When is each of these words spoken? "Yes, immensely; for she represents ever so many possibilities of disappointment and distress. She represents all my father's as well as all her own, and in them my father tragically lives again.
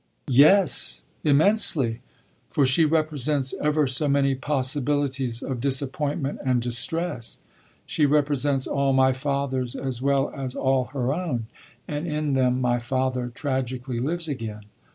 "Yes, 0.33 1.03
immensely; 1.23 2.01
for 2.49 2.65
she 2.65 2.85
represents 2.85 3.53
ever 3.61 3.85
so 3.85 4.07
many 4.07 4.33
possibilities 4.33 5.43
of 5.43 5.61
disappointment 5.61 6.39
and 6.43 6.59
distress. 6.59 7.37
She 7.85 8.07
represents 8.07 8.65
all 8.65 8.93
my 8.93 9.13
father's 9.13 9.75
as 9.75 10.01
well 10.01 10.31
as 10.35 10.55
all 10.55 10.85
her 10.85 11.13
own, 11.13 11.45
and 11.87 12.07
in 12.07 12.33
them 12.33 12.59
my 12.59 12.79
father 12.79 13.27
tragically 13.31 13.99
lives 13.99 14.27
again. 14.27 14.63